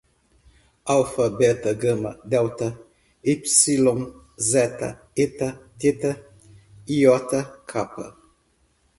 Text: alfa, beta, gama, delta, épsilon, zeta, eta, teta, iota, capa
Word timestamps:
alfa, 0.95 1.25
beta, 1.37 1.71
gama, 1.81 2.11
delta, 2.31 2.67
épsilon, 3.33 4.01
zeta, 4.51 4.89
eta, 5.25 5.49
teta, 5.81 6.11
iota, 6.97 7.39
capa 7.71 8.05